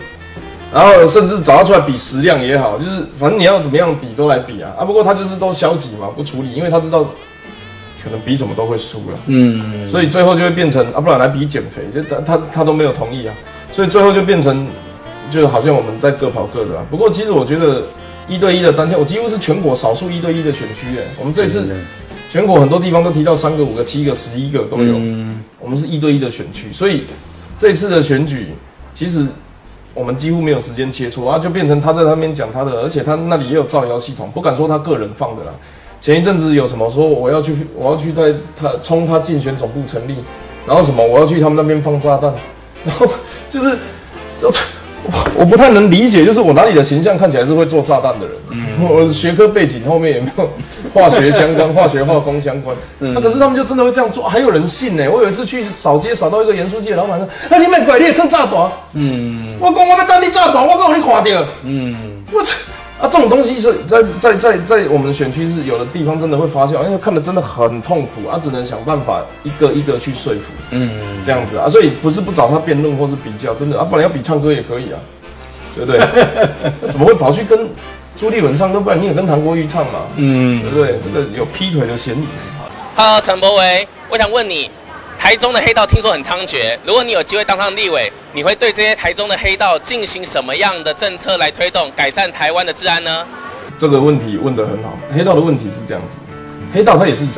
[0.73, 4.85] 然后甚至找他出来比食量也好，就是反正你要怎么样比都来比啊啊！
[4.85, 7.05] 不过他就是都消极嘛，不处理，因为他知道。
[8.03, 13.35] 可能比什么都会输了，嗯，所以最后就会变成啊，不然来比减肥，就他他他都没有同意啊，
[13.71, 14.65] 所以最后就变成，
[15.29, 16.85] 就好像我们在各跑各的啊。
[16.89, 17.83] 不过其实我觉得
[18.27, 21.03] 一对一的单挑，我几乎是全国少数一对一的选区诶。
[21.19, 21.63] 我们这次
[22.29, 27.03] 全国很多地方都提到三个、五个、七个、十一个都有，嗯，我们是一对一的选区，所以
[27.57, 28.47] 这次的选举
[28.93, 29.25] 其实
[29.93, 35.51] 我们几乎没有时间切磋啊，就变成他在那边讲他的，而且他那里也有造谣系统，不敢说他个人放的啦。
[36.01, 40.15] 前一阵子有什么说我要去，我要去在他冲他竞选总部成立，
[40.67, 42.33] 然后什么我要去他们那边放炸弹，
[42.83, 43.07] 然后
[43.51, 43.77] 就是，
[44.41, 44.51] 我
[45.35, 48.35] 我不太能理解，就是我哪里的形象看起来是会做炸弹的人？
[48.49, 50.49] 嗯，我的学科背景后面有没有
[50.91, 52.75] 化学相关、 化学化工相关？
[52.99, 55.07] 嗯，那、啊、可是他们就真的会这样做，还有人信呢。
[55.07, 61.45] 我有一次去扫街扫到一个盐酥鸡的老板说：“啊，你卖拐你也看炸弹？”嗯，我讲我要当你炸弹，我讲你垮掉。
[61.63, 61.95] 嗯，
[62.33, 62.55] 我操。
[63.01, 70.91] 啊，这种东西是在在在在我们的选区是有的地方真的会发现，因为看的真的很痛苦啊，只能想办法一个一个去说服，嗯，
[71.23, 74.99] 这样子啊，所以不是不找他辩论或是比较，真的啊，本来要比唱歌也可以啊，
[75.75, 75.99] 对不对？
[76.91, 77.67] 怎么会跑去跟
[78.15, 78.79] 朱立伦唱歌？
[78.79, 80.99] 不然你也跟唐国瑜唱嘛，嗯，对不对？
[81.03, 82.25] 这个有劈腿的嫌疑。
[82.93, 84.69] 好，陈柏维，我想问你。
[85.21, 93.23] 台中的黑道听说很猖獗，如果你有机会当上立委，你会对这些台中的黑道进行什么样的政策来推动改善台湾的治安呢？
[93.77, 94.97] 这个问题问得很好。
[95.13, 96.17] 黑道的问题是这样子，
[96.73, 97.33] 黑道他也是人，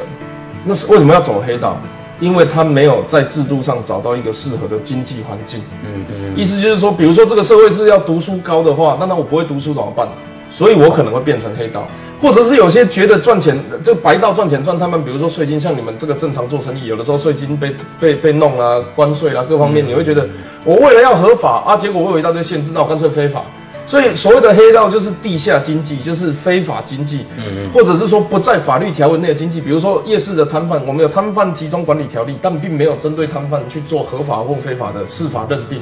[0.64, 1.78] 那是为什么要走黑道？
[2.22, 5.62] 因为他没有在制度上找到一个适合的经济环境。
[5.84, 6.42] 嗯，对。
[6.42, 10.08] 意思就是说，比如说这个社会是要读书高的话，那那我不会读书怎么办？
[10.50, 11.86] 所以我可能会变成黑道。
[12.24, 20.26] 或者是有些觉得赚钱，这白道赚钱赚，他们比如说税金，像你们这个正常做生意，有的时候税金被被被弄啊，关税啊，各方面，你会觉得
[20.64, 23.42] 我为了要合法啊，结果我有一大堆限制，那我干脆非法。
[23.86, 35.82] 所以所谓的黑道就是地下经济，就是非法经济，嗯，或者是说不在法律条文内的经济，比如说夜市的摊贩，我们有摊贩集中管理条例，但并没有针对摊贩去做合法或非法的司法认定。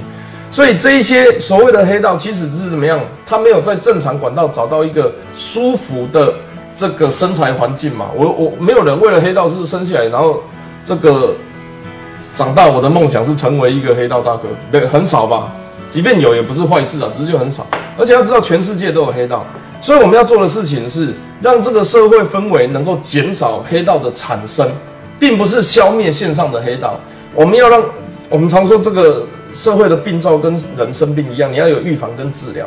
[0.52, 3.00] 所以这一些所谓的黑道，其实是怎么样？
[3.26, 6.34] 他没有在正常管道找到一个舒服的
[6.76, 8.08] 这个生财环境嘛？
[8.14, 10.42] 我我没有人为了黑道是生下来，然后
[10.84, 11.34] 这个
[12.36, 15.54] 长大，我的梦想是成为一个黑道大哥，对，很少吧？
[15.90, 17.66] 即便有，也不是坏事啊，只是就很少。
[17.98, 19.46] 而且要知道，全世界都有黑道，
[19.80, 24.70] 所以我们要做的事情是让这个社会氛围能够减少黑道的产生，
[25.18, 27.00] 并不是消灭线上的黑道。
[27.34, 27.82] 我们要让
[28.28, 29.26] 我们常说这个。
[29.54, 32.66] 社会的病灶跟人生病一样，你要有预防跟治疗。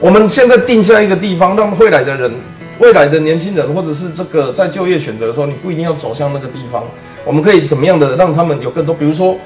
[0.00, 2.32] 我们现在定下一个地方，让未来的人、
[2.78, 6.84] 未来的年轻人，或者是这个在就业选择的时候，你不一定要走向那个地方。
[7.24, 8.94] 我们可以怎么样的让他们有更多？
[8.94, 9.36] 比如说，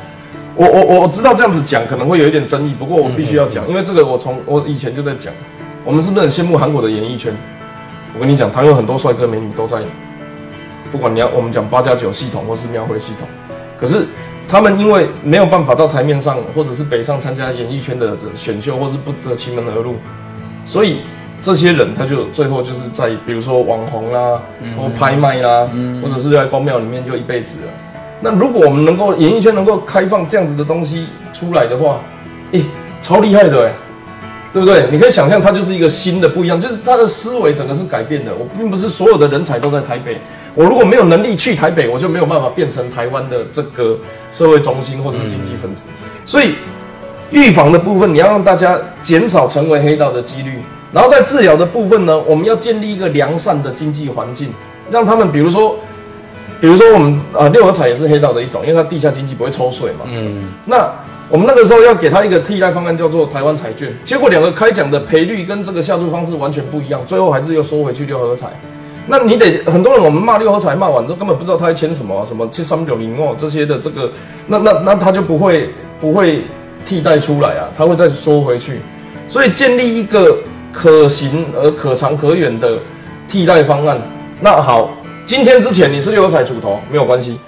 [0.57, 5.33] 我我我知道这样子讲可能会有一点争议，不过我必须要讲，因为这个我从我以前就在讲，
[5.85, 7.33] 我们是不是很羡慕韩国的演艺圈？
[8.15, 9.79] 我跟你讲，他有很多帅哥美女都在，
[10.91, 13.29] 不管你要我们讲八加九系统或是庙会系统，
[13.81, 14.05] 可是
[14.51, 19.95] 他们因为没有办法到台面上，或者是北上参加演艺圈的选秀，或是不得其门而入。
[20.67, 20.99] 所以
[21.41, 24.43] 这些人他就最后就是在比如说网红啦，
[24.77, 25.69] 或拍卖啦，
[26.03, 27.73] 或者是在宫庙里面就一辈子了。
[28.21, 32.01] 那如果我们能够演艺圈能够开放这样子的东西出来的话，
[32.53, 32.63] 诶，
[33.01, 33.73] 超厉害的诶，
[34.53, 34.87] 对不对？
[34.91, 38.35] 你可以想象，它就是一个新的不一样，就是他的思维整个是改变的。
[38.35, 40.19] 我并不是所有的人才都在台北，
[40.55, 43.99] 我如果没有能力去台北，我就没有办法变成台湾的这个
[44.33, 45.85] 社会中心或者是经济分子。
[46.27, 46.55] 所以。
[47.33, 50.59] 预防的部分，你要让大家减少成为黑道的几率，
[50.93, 54.49] 然后在治疗的部分呢，我们要建立一个良善的经济环境，
[54.91, 55.77] 让他们，比如说，
[56.61, 60.07] 比如说我们啊六合彩也是黑道的一种，因为它地下经济不会抽水嘛。
[60.07, 60.51] 嗯。
[60.65, 60.91] 那
[61.29, 68.49] 我们那个时候要给他一个替代方案，叫做台湾彩券，结果两个开奖的赔率跟这个下注方式完全不一样，最后还是又收回去六合彩。
[69.07, 74.11] 那你得很多人我们骂六合彩骂完之后，根本不知道他在签什么、什么七三九零哦这些的这个，
[74.47, 76.43] 那那那他就不会不会。
[76.87, 78.81] 替代出来啊，他会再收回去，
[79.29, 80.35] 所以建立一个
[80.73, 82.79] 可行而可长可远的
[83.29, 84.01] 替代方案。
[84.41, 84.89] 那好，
[85.27, 87.39] 今天之前你是六合彩主头没有关系，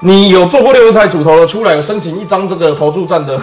[0.00, 3.40] 你有做过六合彩主头的出来申请一张这个投注站的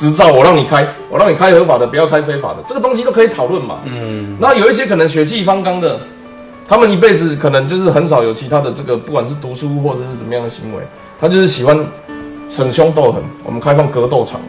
[0.00, 3.80] 执照，我让你开，我让你开合法的，不要开非法的，这个东西都可以讨论嘛。
[3.84, 6.00] 嗯，那有一些可能血气方刚的，
[6.66, 10.82] 他们一辈子可能就是很少有其他的这个，不管是读书或者是怎么样的行为，
[11.20, 11.78] 他就是喜欢。
[12.52, 14.40] 逞凶斗狠，我们开放格斗场，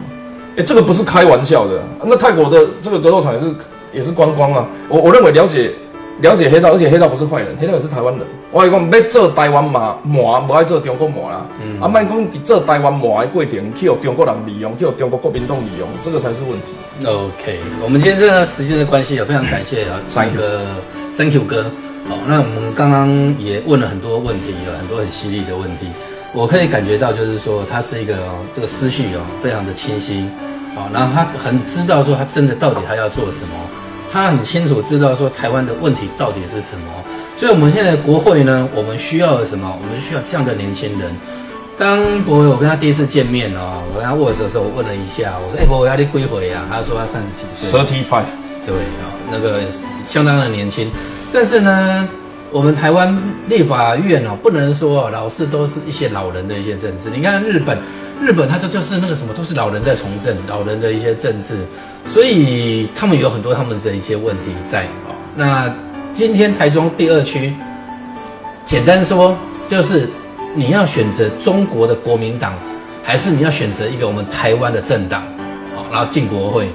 [0.54, 1.80] 哎、欸，这个不是开玩笑的。
[2.02, 3.46] 那泰国的这个格斗场也是
[3.92, 4.66] 也是观光啊。
[4.88, 5.70] 我我认为了解
[6.22, 8.24] 了解黑道，而且黑道不是坏人，黑道也是台湾人。
[8.52, 11.46] 我还讲要做台湾麻麻，不爱做中国麻啦。
[11.60, 17.06] 嗯、啊，卖讲做台湾麻的过程，去有中国人利用，去有中国国民党利用，这个才是问题。
[17.06, 20.64] OK，我们今天这个时间的关系，也非常感谢啊，三哥
[21.16, 21.64] ，Thank you 哥。
[22.08, 23.08] 好，那我们刚刚
[23.38, 25.88] 也问了很多问题，有很多很犀利的问题。
[26.32, 30.24] 我可以感觉到，就是说他是一个哦，这个思绪哦，非常的清晰，
[30.76, 33.54] 啊，然后他很知道说他真的到底他要做什么，
[34.12, 36.92] 他很清楚知道说台湾的问题到底是什么，
[37.36, 39.74] 所以我们现在国会呢，我们需要什么？
[39.80, 41.10] 我们需要这样的年轻人。
[41.78, 48.28] 当我我跟他第一次见面哦，我跟他握手的时候，我问了一下，我说：“哎，我压力归回啊？”他说他三十几岁，thirty five，
[48.66, 49.60] 对啊，那个
[50.06, 50.90] 相当的年轻，
[51.32, 52.08] 但是呢。
[52.54, 57.08] 我们台湾立法院哦，不能说老是都是一些老人的一些政治。
[57.08, 57.78] 你看日本，
[58.22, 61.56] 日本它就就是那个什么，都是老人在从政，老人的一些政治，
[62.08, 65.12] 所以他们有很多他们的一些问题在哦。
[65.34, 65.74] 那
[66.12, 67.52] 今天台中第二区，
[68.64, 69.36] 简单说
[69.68, 70.08] 就是
[70.54, 72.54] 你要选择中国的国民党，
[73.02, 75.24] 还是你要选择一个我们台湾的政党，
[75.74, 76.68] 好，然后进国会。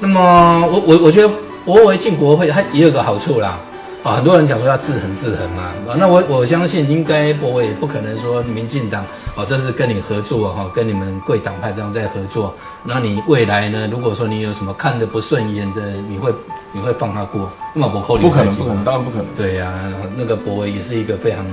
[0.00, 1.30] 那么我我我觉得
[1.64, 3.58] 国为进国会，它也有个好处啦。
[4.02, 9.04] 啊，很多人讲说要制衡制衡嘛，啊，那我我相信应该不会，不可能说民进党
[9.36, 12.54] 哦，这是跟你合作哈，跟你们贵党派这样在合作。
[12.82, 13.86] 那你未来呢？
[13.90, 16.32] 如果说你有什么看的不顺眼的，你会
[16.72, 17.50] 你会放他过？
[17.74, 19.26] 那么不扣你不可能，不可能，当然不可能。
[19.36, 21.44] 对呀、啊，那个博伟也是一个非常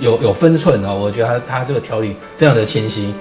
[0.00, 3.14] 有有分寸哦，我觉得他他这个条理非常的清晰。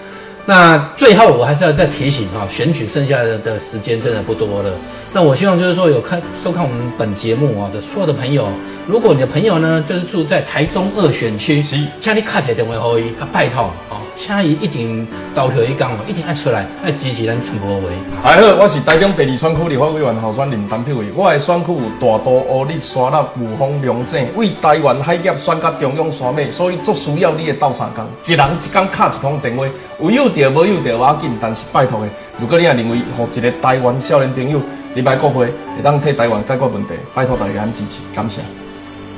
[0.45, 4.71] 那最后我还是要再提醒哈，选举剩下的的时间真的不多了。
[5.13, 8.47] 那我希望就是说有看收看我们本节目啊的所有的朋友，
[8.85, 11.63] 如果你的朋友呢就是住在台中二选区，
[11.99, 17.93] 请你卡起来电话给伊，他拜托哦，请伊一定到票一讲，一定爱出来爱支持咱陈柏惟。
[18.21, 29.65] 还好，我是台中第二选区立法委员候选人陈柏伟，我的选区有大都、乌日、沙鹿、雾峰、龙井，为台湾海峡选到中央山脉，所以足需要你的斗相共，一人一工卡一通电话，
[30.01, 34.59] 有有着无有着，我要紧，但是拜托的，如果你也认为，和一个台湾少年朋友，
[34.93, 38.41] 你来国会，会当替台湾解决问题，拜托大家支持，感谢，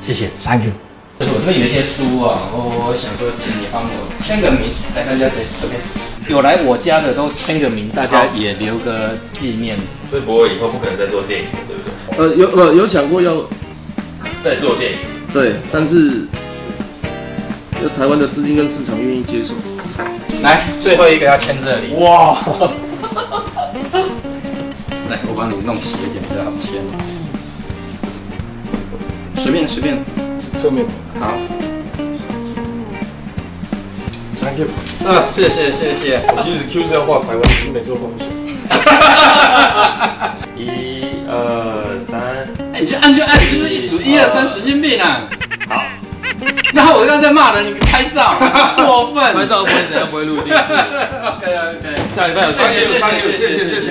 [0.02, 0.72] 谢谢，Thank you。
[1.18, 3.88] 我这边有一些书啊，我想说，请你帮我
[4.20, 5.80] 签个名，来大家这这边
[6.28, 9.78] 有来我家的都签个名，大家也留个纪念。
[10.10, 11.90] 所以不过以后不可能再做电影，对不对？
[12.18, 13.34] 呃，有呃有想过要
[14.44, 14.98] 再做电影，
[15.32, 16.26] 对，但是
[17.80, 19.54] 就台湾的资金跟市场愿意接受。
[20.42, 21.94] 来，最后一个要签这里。
[21.94, 22.38] 哇！
[25.08, 26.84] 来，我帮你弄斜一点比较好签。
[29.36, 30.04] 随便随便，
[30.56, 30.84] 侧面。
[31.20, 31.32] 好。
[34.40, 34.66] Thank you。
[35.06, 36.20] 啊，谢谢谢谢。
[36.28, 38.26] 我其实 Q 是要画台湾，是没做风险。
[40.56, 42.18] 一二三，
[42.72, 45.28] 哎，你就按就按，就是一数一二三，神经病啊！
[45.68, 45.82] 好，
[46.74, 48.34] 然后我刚才骂人，你拍照，
[48.76, 50.52] 过分，拍照不会怎样，不会录进去。
[50.56, 51.84] OK OK，
[52.16, 53.86] 下礼拜有，谢谢谢谢谢谢谢谢。